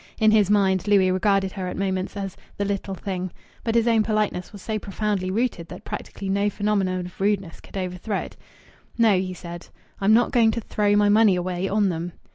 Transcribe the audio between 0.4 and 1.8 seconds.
mind Louis regarded her at